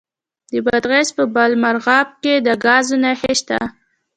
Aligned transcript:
د 0.51 0.53
بادغیس 0.65 1.09
په 1.17 1.23
بالامرغاب 1.35 2.07
کې 2.23 2.33
د 2.45 2.47
ګاز 2.65 2.87
نښې 3.03 3.33
شته. 3.39 3.59